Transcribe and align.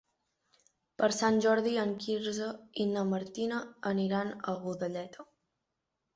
Per 1.01 1.09
Sant 1.17 1.37
Jordi 1.45 1.73
en 1.81 1.91
Quirze 2.05 2.47
i 2.85 2.89
na 2.95 3.05
Martina 3.11 3.61
aniran 3.93 4.35
a 4.41 4.57
Godelleta. 4.67 5.29